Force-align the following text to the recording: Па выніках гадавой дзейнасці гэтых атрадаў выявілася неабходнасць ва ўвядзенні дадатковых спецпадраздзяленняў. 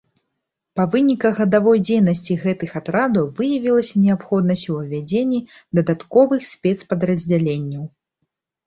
Па 0.77 0.85
выніках 0.93 1.33
гадавой 1.41 1.81
дзейнасці 1.87 2.39
гэтых 2.45 2.73
атрадаў 2.81 3.27
выявілася 3.41 4.03
неабходнасць 4.07 4.67
ва 4.73 4.79
ўвядзенні 4.81 5.45
дадатковых 5.83 6.41
спецпадраздзяленняў. 6.55 7.89